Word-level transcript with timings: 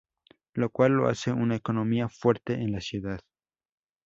Lo 0.55 0.71
cual 0.71 0.93
lo 0.93 1.09
hace 1.09 1.31
una 1.31 1.55
economía 1.55 2.09
fuerte 2.09 2.55
en 2.55 2.71
la 2.71 2.81
ciudad. 2.81 3.19